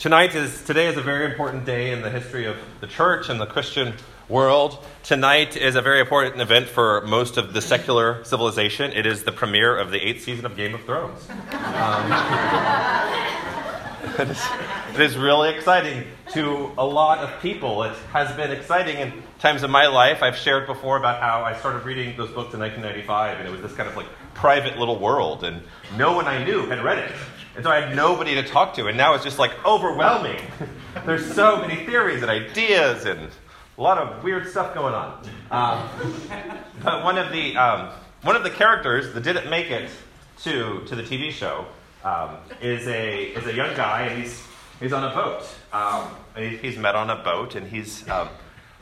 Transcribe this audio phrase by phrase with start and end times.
[0.00, 3.38] Tonight is today is a very important day in the history of the church and
[3.38, 3.92] the Christian
[4.30, 4.82] world.
[5.02, 8.92] Tonight is a very important event for most of the secular civilization.
[8.92, 11.28] It is the premiere of the eighth season of Game of Thrones.
[11.28, 11.36] Um,
[14.20, 14.42] it, is,
[14.94, 17.82] it is really exciting to a lot of people.
[17.82, 20.22] It has been exciting in times of my life.
[20.22, 23.60] I've shared before about how I started reading those books in 1995, and it was
[23.60, 25.60] this kind of like private little world, and
[25.98, 27.12] no one I knew had read it.
[27.56, 30.40] And so I had nobody to talk to, and now it's just like overwhelming.
[31.06, 33.28] There's so many theories and ideas and
[33.76, 35.24] a lot of weird stuff going on.
[35.50, 35.88] Um,
[36.82, 37.90] but one of the um,
[38.22, 39.90] one of the characters that didn't make it
[40.42, 41.66] to to the TV show
[42.04, 44.42] um, is a is a young guy, and he's
[44.78, 45.46] he's on a boat.
[45.72, 48.28] Um, he's met on a boat, and he's um,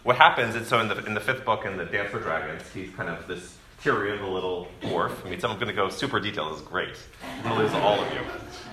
[0.03, 0.57] what happens.
[0.57, 3.09] And so in the in the fifth book, in the Dance for Dragons, he's kind
[3.09, 5.25] of this Tyrion, the little dwarf.
[5.25, 6.53] I mean, I'm going to go super detailed.
[6.53, 6.97] This is great.
[7.23, 8.21] I'm going to lose all of you.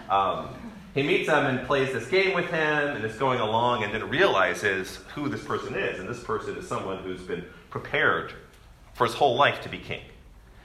[0.09, 0.49] Um,
[0.93, 4.09] he meets him and plays this game with him, and is going along, and then
[4.09, 5.99] realizes who this person is.
[5.99, 8.33] And this person is someone who's been prepared
[8.93, 10.01] for his whole life to be king.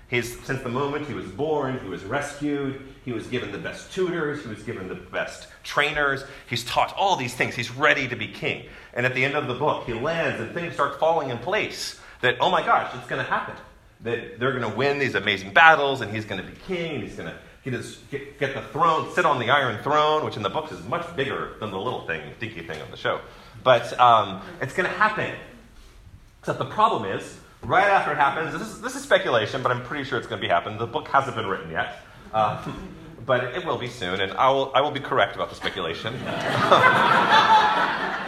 [0.08, 3.92] He's, since the moment he was born, he was rescued, he was given the best
[3.92, 8.16] tutors, he was given the best trainers, he's taught all these things, he's ready to
[8.16, 8.66] be king.
[8.92, 12.00] And at the end of the book, he lands and things start falling in place
[12.22, 13.54] that, oh my gosh, it's going to happen.
[14.00, 17.02] That they're going to win these amazing battles, and he's going to be king, and
[17.04, 20.36] he's going to he just get, get the throne, sit on the iron throne, which
[20.36, 23.20] in the books is much bigger than the little thing, dinky thing on the show.
[23.62, 25.34] But um, it's going to happen.
[26.40, 29.84] Except the problem is, right after it happens, this is, this is speculation, but I'm
[29.84, 30.78] pretty sure it's going to be happening.
[30.78, 32.02] The book hasn't been written yet.
[32.32, 32.72] Uh,
[33.26, 36.14] but it will be soon, and I will, I will be correct about the speculation.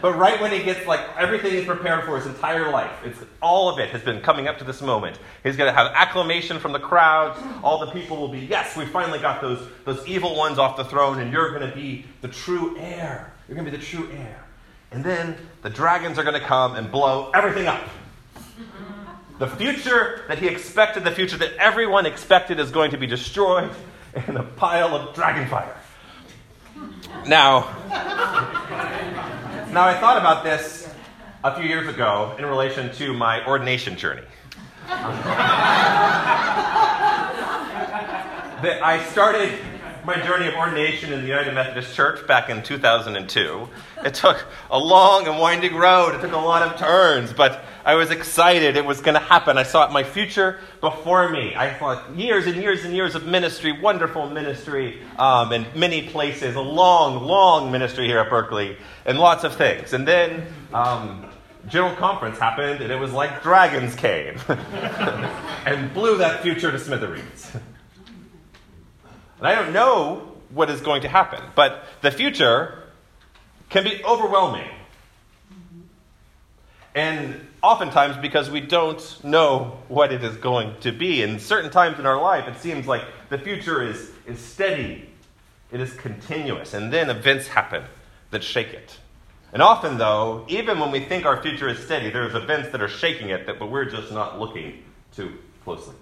[0.00, 3.68] But right when he gets like everything he's prepared for his entire life, it's all
[3.68, 5.18] of it has been coming up to this moment.
[5.42, 7.40] He's going to have acclamation from the crowds.
[7.62, 10.84] All the people will be, yes, we finally got those those evil ones off the
[10.84, 13.32] throne, and you're going to be the true heir.
[13.48, 14.44] You're going to be the true heir.
[14.90, 17.82] And then the dragons are going to come and blow everything up.
[19.38, 23.70] The future that he expected, the future that everyone expected, is going to be destroyed
[24.28, 25.76] in a pile of dragon fire.
[27.26, 28.52] Now.
[29.76, 30.88] Now, I thought about this
[31.44, 34.22] a few years ago in relation to my ordination journey.
[34.88, 35.22] that
[38.82, 39.52] I started
[40.06, 43.68] my journey of ordination in the United Methodist Church back in 2002.
[44.04, 47.96] It took a long and winding road, it took a lot of turns, but I
[47.96, 49.58] was excited it was going to happen.
[49.58, 51.56] I saw my future before me.
[51.56, 56.54] I thought years and years and years of ministry, wonderful ministry um, in many places,
[56.54, 59.92] a long, long ministry here at Berkeley, and lots of things.
[59.92, 61.26] And then um,
[61.66, 64.38] General Conference happened, and it was like dragons came
[65.66, 67.50] and blew that future to smithereens.
[69.38, 72.84] And I don't know what is going to happen, but the future
[73.68, 74.70] can be overwhelming.
[76.94, 81.98] And oftentimes, because we don't know what it is going to be, in certain times
[81.98, 85.10] in our life, it seems like the future is, is steady,
[85.70, 87.84] it is continuous, and then events happen
[88.30, 88.96] that shake it.
[89.52, 92.88] And often, though, even when we think our future is steady, there's events that are
[92.88, 94.82] shaking it, that, but we're just not looking
[95.14, 95.94] too closely.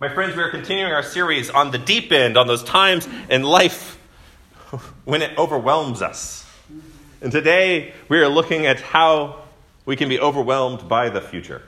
[0.00, 3.42] My friends, we are continuing our series on the deep end, on those times in
[3.42, 3.98] life
[5.04, 6.46] when it overwhelms us.
[7.20, 9.42] And today we are looking at how
[9.84, 11.60] we can be overwhelmed by the future.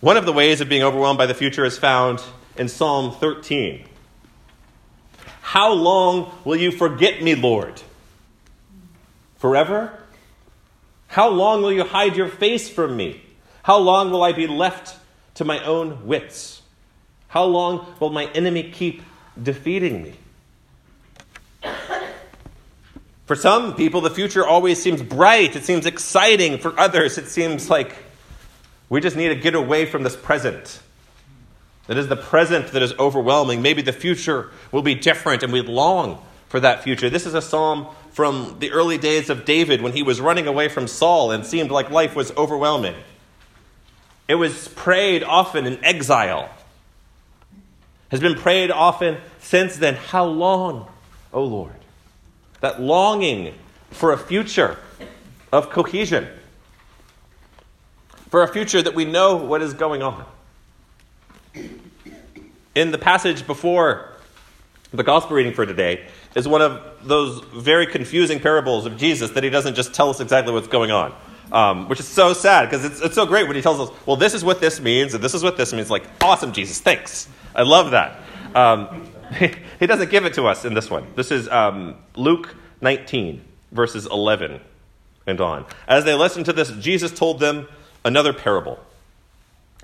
[0.00, 2.20] One of the ways of being overwhelmed by the future is found
[2.56, 3.84] in Psalm 13.
[5.42, 7.80] How long will you forget me, Lord?
[9.36, 9.96] Forever?
[11.06, 13.22] How long will you hide your face from me?
[13.68, 14.96] How long will I be left
[15.34, 16.62] to my own wits?
[17.28, 19.02] How long will my enemy keep
[19.42, 20.14] defeating me?
[23.26, 26.56] For some people, the future always seems bright, it seems exciting.
[26.56, 27.94] For others, it seems like
[28.88, 30.80] we just need to get away from this present.
[31.88, 33.60] It is the present that is overwhelming.
[33.60, 37.10] Maybe the future will be different, and we long for that future.
[37.10, 40.70] This is a psalm from the early days of David when he was running away
[40.70, 42.94] from Saul and seemed like life was overwhelming.
[44.28, 46.50] It was prayed often in exile.
[48.10, 49.94] Has been prayed often since then.
[49.94, 50.86] How long,
[51.32, 51.72] O Lord?
[52.60, 53.54] That longing
[53.90, 54.76] for a future
[55.50, 56.28] of cohesion,
[58.28, 60.24] for a future that we know what is going on.
[62.74, 64.12] In the passage before
[64.92, 69.42] the gospel reading for today is one of those very confusing parables of Jesus that
[69.42, 71.14] he doesn't just tell us exactly what's going on
[71.52, 74.16] um, which is so sad because it's, it's so great when he tells us, well,
[74.16, 75.90] this is what this means, and this is what this means.
[75.90, 77.28] Like, awesome, Jesus, thanks.
[77.54, 78.20] I love that.
[78.54, 79.10] Um,
[79.80, 81.06] he doesn't give it to us in this one.
[81.14, 84.60] This is um, Luke 19, verses 11
[85.26, 85.66] and on.
[85.86, 87.68] As they listened to this, Jesus told them
[88.04, 88.80] another parable.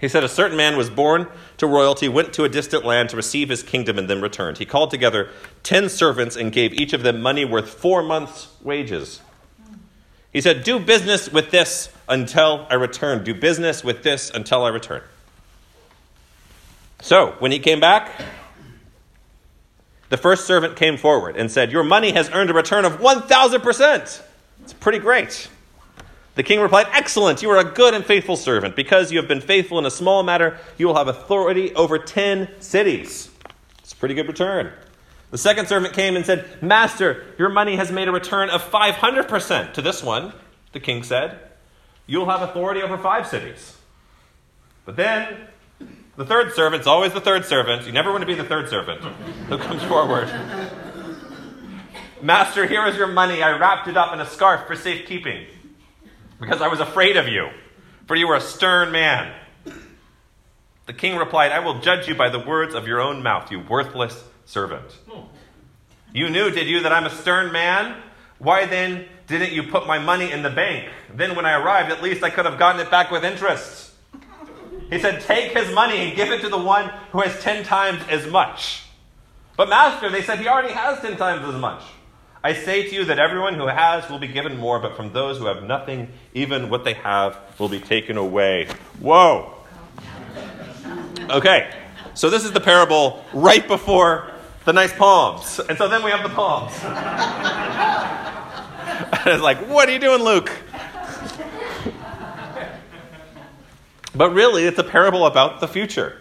[0.00, 1.28] He said, A certain man was born
[1.58, 4.58] to royalty, went to a distant land to receive his kingdom, and then returned.
[4.58, 5.31] He called together
[5.62, 9.20] ten servants and gave each of them money worth four months' wages.
[10.35, 13.25] He said, Do business with this until I return.
[13.25, 15.01] Do business with this until I return.
[17.01, 18.11] So, when he came back,
[20.11, 24.23] the first servant came forward and said, Your money has earned a return of 1,000%.
[24.63, 25.49] It's pretty great.
[26.35, 28.75] The king replied, Excellent, you are a good and faithful servant.
[28.75, 32.49] Because you have been faithful in a small matter, you will have authority over 10
[32.59, 33.31] cities.
[33.79, 34.73] It's a pretty good return.
[35.35, 39.73] The second servant came and said, Master, your money has made a return of 500%.
[39.73, 40.33] To this one,
[40.71, 41.37] the king said,
[42.07, 43.77] You'll have authority over five cities.
[44.85, 45.37] But then
[46.17, 47.85] the third servant's always the third servant.
[47.85, 49.01] You never want to be the third servant
[49.49, 50.31] who comes forward.
[52.23, 53.43] Master, here is your money.
[53.43, 55.47] I wrapped it up in a scarf for safekeeping
[56.39, 57.49] because I was afraid of you,
[58.07, 59.35] for you were a stern man.
[60.87, 63.59] The king replied, I will judge you by the words of your own mouth, you
[63.59, 64.96] worthless servant.
[66.12, 68.00] You knew, did you, that I'm a stern man?
[68.38, 70.88] Why then didn't you put my money in the bank?
[71.12, 73.93] Then, when I arrived, at least I could have gotten it back with interest.
[74.91, 78.02] He said, Take his money and give it to the one who has ten times
[78.08, 78.85] as much.
[79.56, 81.82] But, Master, they said, he already has ten times as much.
[82.43, 85.38] I say to you that everyone who has will be given more, but from those
[85.38, 88.69] who have nothing, even what they have will be taken away.
[89.00, 89.55] Whoa!
[91.31, 91.73] Okay,
[92.12, 94.31] so this is the parable right before
[94.64, 95.61] the nice palms.
[95.61, 96.72] And so then we have the palms.
[99.19, 100.50] and it's like, what are you doing, Luke?
[104.14, 106.20] but really, it's a parable about the future.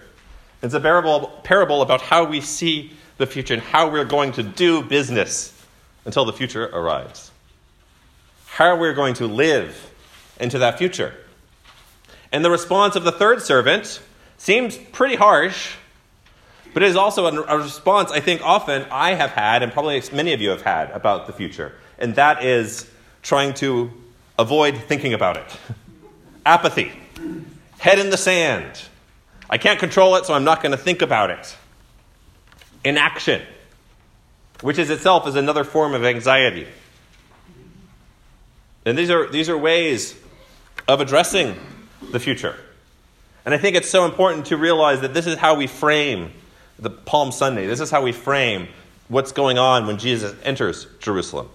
[0.61, 4.43] It's a parable, parable about how we see the future and how we're going to
[4.43, 5.53] do business
[6.05, 7.31] until the future arrives.
[8.45, 9.91] How we're going to live
[10.39, 11.13] into that future.
[12.31, 14.01] And the response of the third servant
[14.37, 15.75] seems pretty harsh,
[16.73, 20.33] but it is also a response I think often I have had, and probably many
[20.33, 21.73] of you have had, about the future.
[21.97, 22.89] And that is
[23.21, 23.91] trying to
[24.37, 25.57] avoid thinking about it.
[26.45, 26.91] Apathy.
[27.79, 28.81] Head in the sand.
[29.49, 31.55] I can't control it, so I'm not going to think about it.
[32.83, 33.41] Inaction
[34.63, 36.65] which is itself is another form of anxiety.
[38.85, 40.15] And these are, these are ways
[40.87, 41.59] of addressing
[42.11, 42.55] the future.
[43.45, 46.31] And I think it's so important to realize that this is how we frame
[46.79, 47.67] the Palm Sunday.
[47.67, 48.67] This is how we frame
[49.07, 51.49] what's going on when Jesus enters Jerusalem.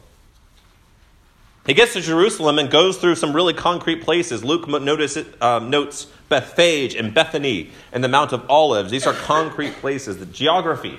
[1.66, 4.42] He gets to Jerusalem and goes through some really concrete places.
[4.42, 8.90] Luke notice, um, notes Bethphage and Bethany and the Mount of Olives.
[8.90, 10.18] These are concrete places.
[10.18, 10.98] The geography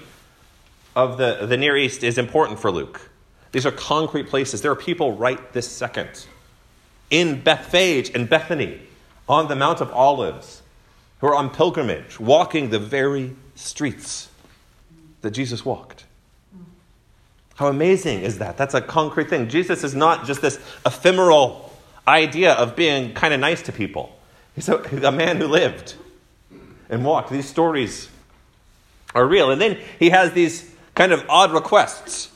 [0.95, 3.09] of the, the Near East is important for Luke.
[3.51, 4.61] These are concrete places.
[4.61, 6.27] There are people right this second
[7.09, 8.79] in Bethphage and Bethany
[9.27, 10.61] on the Mount of Olives
[11.19, 14.29] who are on pilgrimage, walking the very streets
[15.21, 16.05] that Jesus walked.
[17.55, 18.57] How amazing is that?
[18.57, 19.49] That's a concrete thing.
[19.49, 21.73] Jesus is not just this ephemeral
[22.07, 24.17] idea of being kind of nice to people.
[24.55, 25.95] He's a, a man who lived
[26.89, 27.31] and walked.
[27.31, 28.09] These stories
[29.13, 29.51] are real.
[29.51, 32.31] And then he has these kind of odd requests.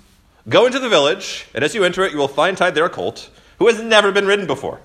[0.49, 2.89] Go into the village, and as you enter it, you will find tied there a
[2.89, 4.81] colt who has never been ridden before.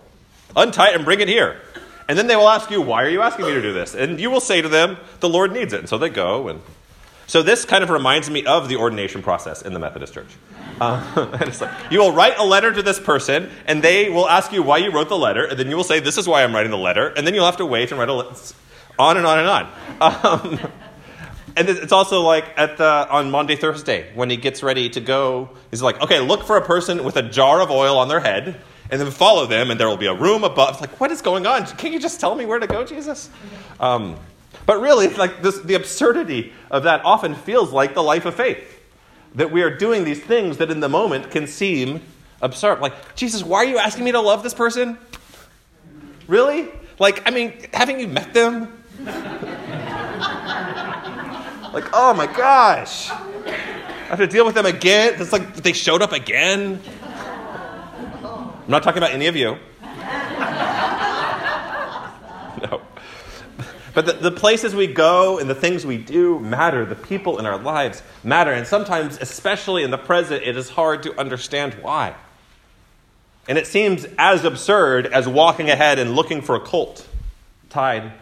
[0.54, 1.60] Untie it and bring it here.
[2.08, 3.94] And then they will ask you, Why are you asking me to do this?
[3.94, 5.80] And you will say to them, The Lord needs it.
[5.80, 6.48] And so they go.
[6.48, 6.60] And
[7.26, 10.34] so this kind of reminds me of the ordination process in the Methodist Church.
[10.80, 11.28] Uh,
[11.60, 14.78] like, you will write a letter to this person, and they will ask you why
[14.78, 16.78] you wrote the letter, and then you will say, This is why I'm writing the
[16.78, 18.34] letter, and then you'll have to wait and write a letter.
[18.98, 19.68] On and on and on.
[20.00, 20.58] Um,
[21.56, 25.50] and it's also like at the, on Maundy Thursday when he gets ready to go.
[25.70, 28.60] He's like, okay, look for a person with a jar of oil on their head,
[28.90, 30.70] and then follow them, and there will be a room above.
[30.70, 31.66] It's like, what is going on?
[31.66, 33.30] Can you just tell me where to go, Jesus?
[33.80, 34.16] Um,
[34.66, 38.80] but really, like this, the absurdity of that often feels like the life of faith.
[39.34, 42.00] That we are doing these things that in the moment can seem
[42.40, 42.80] absurd.
[42.80, 44.98] Like, Jesus, why are you asking me to love this person?
[46.26, 46.68] Really?
[46.98, 48.84] Like, I mean, haven't you met them?
[51.72, 53.10] Like, oh my gosh.
[53.10, 55.14] I have to deal with them again.
[55.18, 56.80] It's like they showed up again.
[58.68, 59.56] I'm not talking about any of you.
[62.62, 62.82] no.
[63.94, 66.84] But the, the, places we go and the things we do matter.
[66.84, 68.52] The people in our lives matter.
[68.52, 72.14] And sometimes, especially in the present, it is hard to understand why.
[73.48, 77.08] And it seems as absurd as walking ahead and looking for a colt
[77.70, 78.12] tied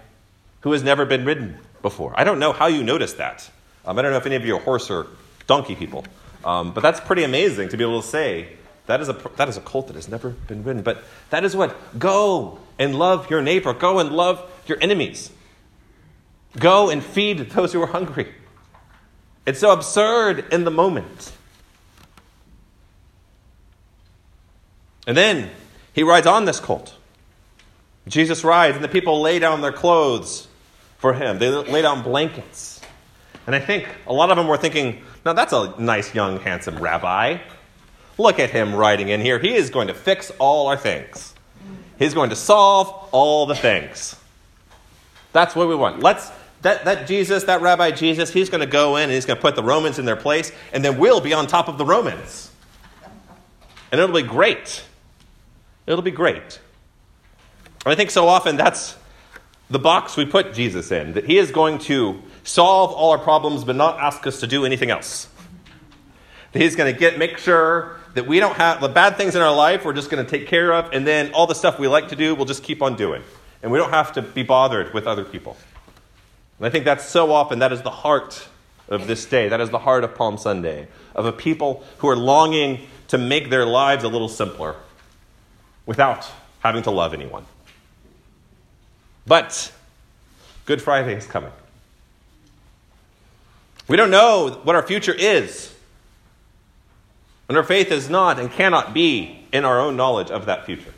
[0.60, 2.14] who has never been ridden before.
[2.14, 3.50] I don't know how you noticed that.
[3.84, 5.08] Um, I don't know if any of you are horse or
[5.48, 6.04] donkey people,
[6.44, 8.50] um, but that's pretty amazing to be able to say
[8.86, 10.82] that is, a, that is a colt that has never been ridden.
[10.82, 15.30] But that is what go and love your neighbor, go and love your enemies,
[16.58, 18.32] go and feed those who are hungry.
[19.46, 21.32] It's so absurd in the moment.
[25.06, 25.50] And then
[25.92, 26.94] he rides on this cult.
[28.08, 30.48] Jesus rides, and the people lay down their clothes
[30.98, 31.38] for him.
[31.38, 32.80] They lay down blankets.
[33.46, 36.78] And I think a lot of them were thinking, now that's a nice, young, handsome
[36.78, 37.38] rabbi.
[38.18, 39.38] Look at him writing in here.
[39.38, 41.34] He is going to fix all our things.
[41.98, 44.16] He's going to solve all the things.
[45.32, 46.00] That's what we want.
[46.00, 46.30] Let's
[46.62, 49.40] that, that Jesus, that Rabbi Jesus, he's going to go in and he's going to
[49.42, 52.50] put the Romans in their place, and then we'll be on top of the Romans.
[53.92, 54.82] And it'll be great.
[55.86, 56.60] It'll be great.
[57.84, 58.96] And I think so often that's
[59.70, 63.64] the box we put Jesus in, that he is going to solve all our problems
[63.64, 65.28] but not ask us to do anything else.
[66.52, 69.42] That he's going to get make sure that we don't have the bad things in
[69.42, 71.86] our life we're just going to take care of and then all the stuff we
[71.86, 73.22] like to do we'll just keep on doing.
[73.62, 75.56] And we don't have to be bothered with other people.
[76.58, 78.48] And I think that's so often that is the heart
[78.88, 79.48] of this day.
[79.48, 83.50] That is the heart of Palm Sunday, of a people who are longing to make
[83.50, 84.76] their lives a little simpler
[85.84, 86.30] without
[86.60, 87.44] having to love anyone.
[89.26, 89.72] But
[90.64, 91.52] Good Friday is coming.
[93.88, 95.75] We don't know what our future is.
[97.48, 100.92] And our faith is not and cannot be in our own knowledge of that future.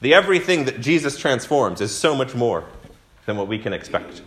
[0.00, 2.64] The everything that Jesus transforms is so much more
[3.24, 4.22] than what we can expect.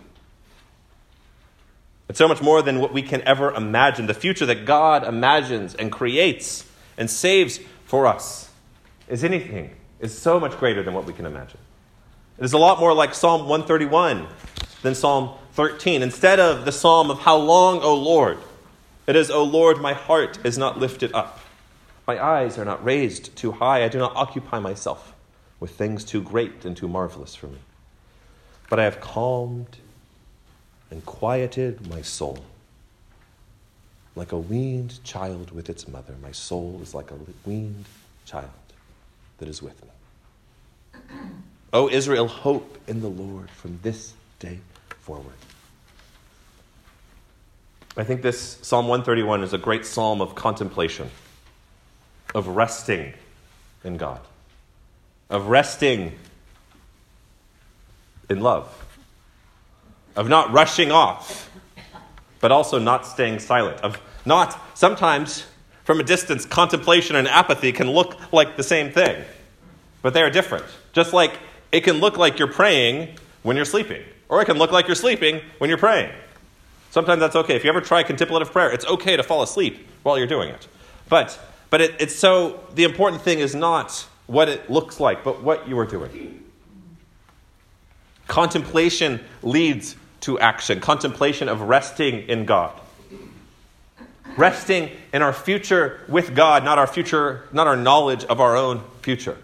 [2.08, 4.06] It's so much more than what we can ever imagine.
[4.06, 6.64] The future that God imagines and creates
[6.98, 8.50] and saves for us
[9.08, 9.70] is anything,
[10.00, 11.58] is so much greater than what we can imagine.
[12.38, 14.26] It is a lot more like Psalm 131
[14.82, 16.02] than Psalm 13.
[16.02, 18.38] Instead of the psalm of How long, O Lord?
[19.10, 21.40] It is, O Lord, my heart is not lifted up.
[22.06, 23.82] My eyes are not raised too high.
[23.82, 25.16] I do not occupy myself
[25.58, 27.58] with things too great and too marvelous for me.
[28.68, 29.78] But I have calmed
[30.92, 32.44] and quieted my soul.
[34.14, 37.86] Like a weaned child with its mother, my soul is like a weaned
[38.26, 38.50] child
[39.38, 41.00] that is with me.
[41.72, 44.60] O Israel, hope in the Lord from this day
[45.00, 45.34] forward.
[48.00, 51.10] I think this Psalm 131 is a great psalm of contemplation,
[52.34, 53.12] of resting
[53.84, 54.20] in God,
[55.28, 56.18] of resting
[58.30, 58.74] in love,
[60.16, 61.50] of not rushing off,
[62.40, 65.44] but also not staying silent, of not, sometimes
[65.84, 69.22] from a distance, contemplation and apathy can look like the same thing,
[70.00, 70.64] but they are different.
[70.94, 71.38] Just like
[71.70, 74.94] it can look like you're praying when you're sleeping, or it can look like you're
[74.94, 76.10] sleeping when you're praying.
[76.90, 77.56] Sometimes that's okay.
[77.56, 80.66] If you ever try contemplative prayer, it's okay to fall asleep while you're doing it.
[81.08, 81.38] But,
[81.70, 85.68] but it, it's so, the important thing is not what it looks like, but what
[85.68, 86.44] you are doing.
[88.26, 92.78] Contemplation leads to action, contemplation of resting in God.
[94.36, 98.82] Resting in our future with God, not our future, not our knowledge of our own
[99.02, 99.36] future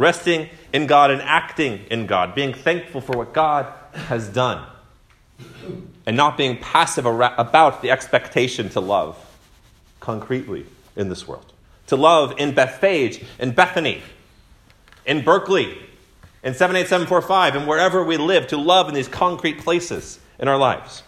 [0.00, 4.66] resting in God and acting in God, being thankful for what God has done,
[6.06, 9.16] and not being passive about the expectation to love
[10.00, 10.66] concretely
[10.96, 11.52] in this world.
[11.88, 14.02] To love in Bethphage, in Bethany,
[15.04, 15.78] in Berkeley,
[16.42, 21.02] in 78745, and wherever we live, to love in these concrete places in our lives.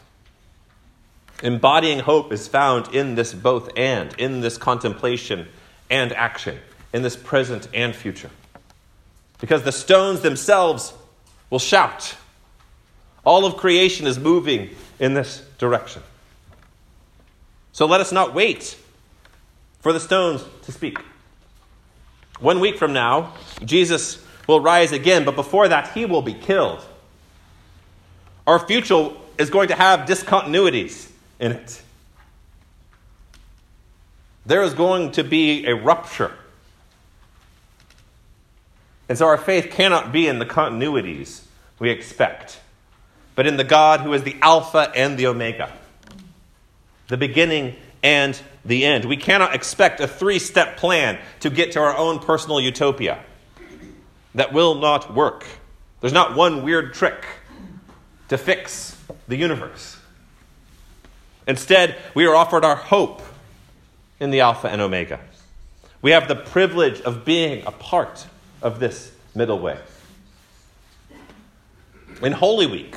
[1.42, 5.48] Embodying hope is found in this both and, in this contemplation
[5.90, 6.58] and action,
[6.92, 8.30] in this present and future
[9.42, 10.94] because the stones themselves
[11.50, 12.14] will shout.
[13.24, 16.02] All of creation is moving in this direction.
[17.72, 18.76] So let us not wait
[19.80, 20.98] for the stones to speak.
[22.40, 26.84] One week from now, Jesus will rise again, but before that, he will be killed.
[28.46, 31.82] Our future is going to have discontinuities in it.
[34.44, 36.36] There is going to be a rupture
[39.12, 41.42] and so our faith cannot be in the continuities
[41.78, 42.61] we expect,
[43.34, 45.72] but in the God who is the Alpha and the Omega,
[47.08, 49.04] the beginning and the end.
[49.04, 53.22] We cannot expect a three step plan to get to our own personal utopia.
[54.34, 55.46] That will not work.
[56.00, 57.24] There's not one weird trick
[58.28, 58.96] to fix
[59.28, 59.98] the universe.
[61.46, 63.22] Instead, we are offered our hope
[64.20, 65.20] in the Alpha and Omega.
[66.00, 68.26] We have the privilege of being a part
[68.62, 69.78] of this middle way.
[72.22, 72.96] In Holy Week,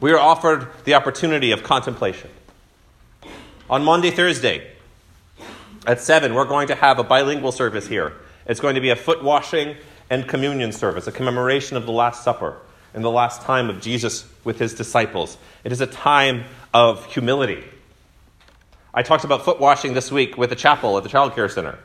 [0.00, 2.30] we are offered the opportunity of contemplation.
[3.68, 4.70] On Maundy Thursday,
[5.86, 8.12] at 7, we're going to have a bilingual service here.
[8.46, 9.76] It's going to be a foot washing
[10.08, 12.56] and communion service, a commemoration of the Last Supper
[12.92, 15.36] and the last time of Jesus with his disciples.
[15.62, 17.64] It is a time of humility.
[18.92, 21.78] I talked about foot washing this week with the chapel at the Child Care Center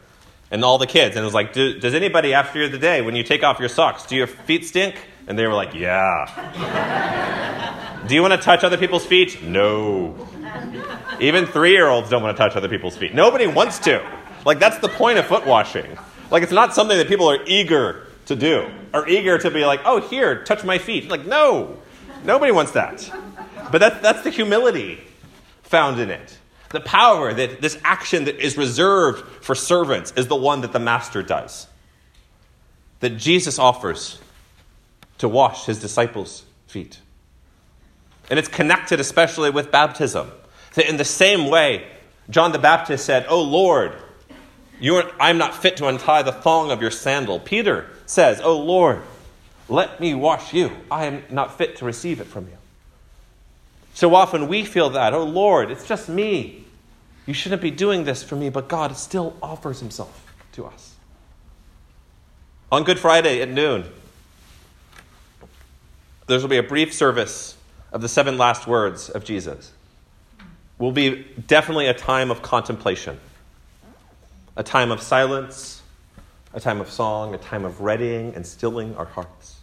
[0.49, 1.15] and all the kids.
[1.15, 3.69] And it was like, do, Does anybody, after the day, when you take off your
[3.69, 4.95] socks, do your feet stink?
[5.27, 7.61] And they were like, Yeah.
[8.07, 9.41] do you want to touch other people's feet?
[9.43, 10.15] No.
[11.19, 13.13] Even three year olds don't want to touch other people's feet.
[13.13, 14.05] Nobody wants to.
[14.45, 15.97] Like, that's the point of foot washing.
[16.29, 19.81] Like, it's not something that people are eager to do, or eager to be like,
[19.85, 21.09] oh, here, touch my feet.
[21.09, 21.77] Like, no.
[22.23, 23.11] Nobody wants that.
[23.71, 24.99] But that, that's the humility
[25.63, 26.37] found in it.
[26.69, 30.79] The power that this action that is reserved for servants is the one that the
[30.79, 31.67] master does.
[32.99, 34.19] That Jesus offers
[35.19, 36.99] to wash his disciples' feet.
[38.29, 40.31] And it's connected especially with baptism.
[40.75, 41.87] That in the same way,
[42.29, 43.93] John the Baptist said, Oh Lord,
[44.83, 47.39] are, I'm not fit to untie the thong of your sandal.
[47.39, 49.01] Peter says, Oh Lord,
[49.69, 50.71] let me wash you.
[50.91, 52.57] I am not fit to receive it from you.
[53.93, 56.65] So often we feel that, oh Lord, it's just me.
[57.25, 60.95] You shouldn't be doing this for me, but God still offers himself to us.
[62.71, 63.85] On Good Friday at noon,
[66.27, 67.55] there will be a brief service
[67.95, 69.71] of the seven last words of Jesus.
[70.77, 73.17] Will be definitely a time of contemplation,
[74.57, 75.81] a time of silence,
[76.53, 79.55] a time of song, a time of readying and stilling our hearts.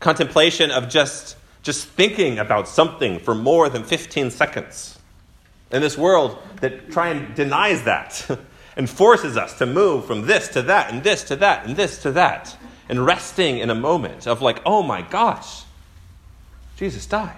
[0.00, 4.98] Contemplation of just just thinking about something for more than 15 seconds.
[5.72, 8.26] In this world that try and denies that
[8.76, 12.00] and forces us to move from this to that and this to that and this
[12.02, 12.56] to that
[12.88, 15.65] and resting in a moment of like, oh my gosh,
[16.76, 17.36] Jesus died.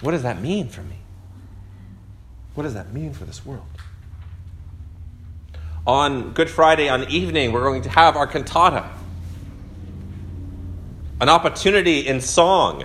[0.00, 0.96] What does that mean for me?
[2.54, 3.62] What does that mean for this world?
[5.86, 8.90] On Good Friday, on evening, we're going to have our cantata
[11.22, 12.82] an opportunity in song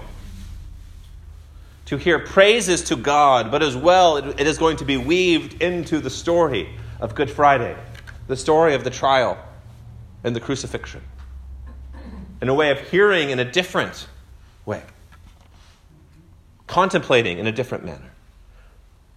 [1.86, 5.98] to hear praises to God, but as well, it, is going to be weaved into
[5.98, 6.70] the story
[7.00, 7.76] of Good Friday,
[8.28, 9.44] the story of the trial
[10.24, 11.02] and the crucifixion,
[12.40, 14.08] in a way of hearing in a different
[14.68, 14.84] way,
[16.68, 18.12] contemplating in a different manner.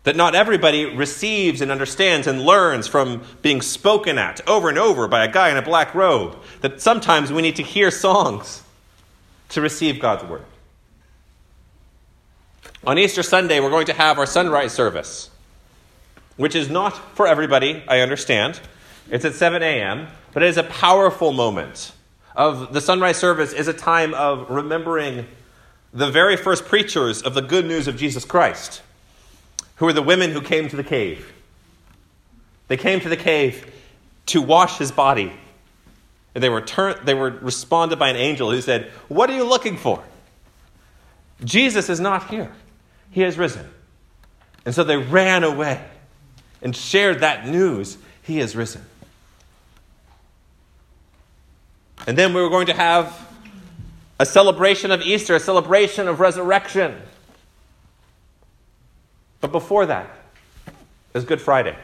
[0.04, 5.06] That not everybody receives and understands and learns from being spoken at over and over
[5.06, 6.38] by a guy in a black robe.
[6.62, 8.62] That sometimes we need to hear songs
[9.50, 10.46] to receive God's word.
[12.86, 15.28] On Easter Sunday, we're going to have our sunrise service,
[16.38, 18.58] which is not for everybody, I understand.
[19.10, 21.92] It's at 7 a.m., but it is a powerful moment.
[22.34, 25.26] Of the sunrise service is a time of remembering
[25.92, 28.82] the very first preachers of the good news of Jesus Christ,
[29.76, 31.32] who were the women who came to the cave.
[32.68, 33.72] They came to the cave
[34.26, 35.32] to wash his body
[36.34, 39.44] and they were, turned, they were responded by an angel who said, What are you
[39.44, 40.02] looking for?
[41.42, 42.52] Jesus is not here.
[43.10, 43.68] He has risen.
[44.64, 45.84] And so they ran away
[46.62, 47.98] and shared that news.
[48.22, 48.84] He has risen.
[52.06, 53.28] And then we were going to have
[54.20, 56.94] a celebration of Easter, a celebration of resurrection.
[59.40, 60.10] But before that
[61.14, 61.74] is Good Friday.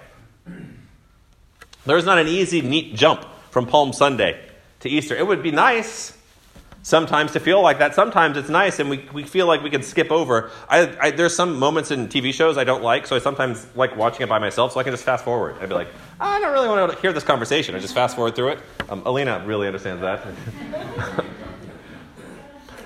[1.86, 4.38] There is not an easy, neat jump from Palm Sunday
[4.80, 5.16] to Easter.
[5.16, 6.12] It would be nice
[6.82, 7.94] sometimes to feel like that.
[7.94, 10.50] Sometimes it's nice and we, we feel like we can skip over.
[10.68, 13.96] I, I, there's some moments in TV shows I don't like, so I sometimes like
[13.96, 15.56] watching it by myself so I can just fast forward.
[15.62, 15.88] I'd be like,
[16.20, 17.74] I don't really want to hear this conversation.
[17.74, 18.58] I just fast forward through it.
[18.90, 21.24] Um, Alina really understands that.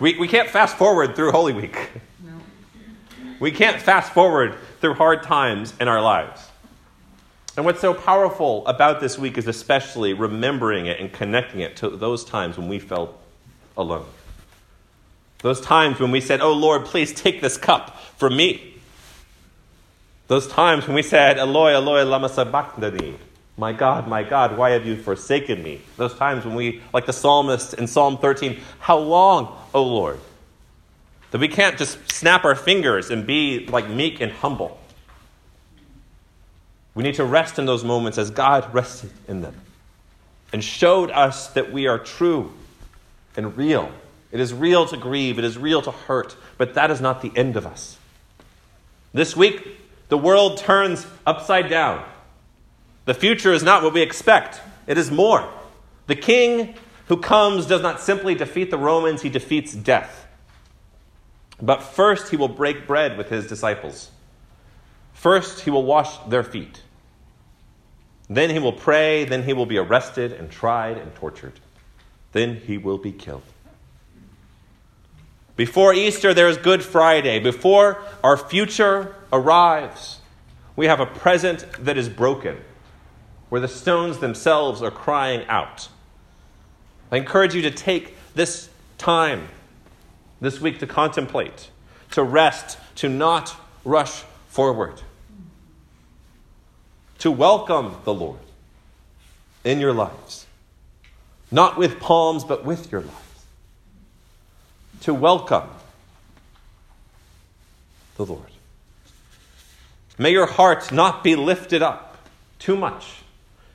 [0.00, 1.90] we, we can't fast forward through Holy Week.
[2.24, 2.32] No.
[3.38, 6.50] We can't fast forward through hard times in our lives.
[7.56, 11.90] And what's so powerful about this week is especially remembering it and connecting it to
[11.90, 13.20] those times when we felt
[13.76, 14.06] alone.
[15.42, 18.80] Those times when we said, Oh Lord, please take this cup from me.
[20.28, 23.16] Those times when we said, Eloi, Eloi, lama sabachthani.
[23.60, 25.82] My God, my God, why have you forsaken me?
[25.98, 30.18] Those times when we, like the psalmist in Psalm 13, How long, O Lord?
[31.30, 34.80] That we can't just snap our fingers and be like meek and humble.
[36.94, 39.56] We need to rest in those moments as God rested in them
[40.54, 42.54] and showed us that we are true
[43.36, 43.92] and real.
[44.32, 47.30] It is real to grieve, it is real to hurt, but that is not the
[47.36, 47.98] end of us.
[49.12, 49.76] This week,
[50.08, 52.02] the world turns upside down.
[53.04, 55.48] The future is not what we expect, it is more.
[56.06, 56.74] The king
[57.08, 60.26] who comes does not simply defeat the Romans, he defeats death.
[61.62, 64.10] But first, he will break bread with his disciples.
[65.12, 66.80] First, he will wash their feet.
[68.30, 69.24] Then he will pray.
[69.24, 71.60] Then he will be arrested and tried and tortured.
[72.32, 73.42] Then he will be killed.
[75.56, 77.40] Before Easter, there is Good Friday.
[77.40, 80.20] Before our future arrives,
[80.76, 82.56] we have a present that is broken,
[83.50, 85.88] where the stones themselves are crying out.
[87.12, 89.48] I encourage you to take this time
[90.40, 91.68] this week to contemplate,
[92.12, 95.02] to rest, to not rush forward,
[97.18, 98.38] to welcome the Lord
[99.64, 100.46] in your lives,
[101.50, 103.44] not with palms, but with your lives,
[105.02, 105.68] to welcome
[108.16, 108.44] the Lord.
[110.18, 112.16] May your heart not be lifted up
[112.58, 113.22] too much.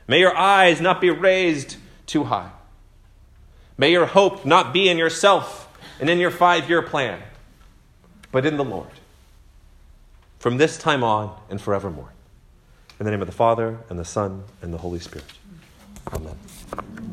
[0.07, 2.51] May your eyes not be raised too high.
[3.77, 5.67] May your hope not be in yourself
[5.99, 7.21] and in your five year plan,
[8.31, 8.89] but in the Lord.
[10.39, 12.11] From this time on and forevermore.
[12.99, 15.25] In the name of the Father, and the Son, and the Holy Spirit.
[16.13, 17.04] Amen.